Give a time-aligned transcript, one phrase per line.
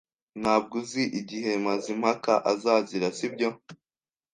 [0.41, 3.49] Ntabwo uzi igihe Mazimpaka azazira, sibyo?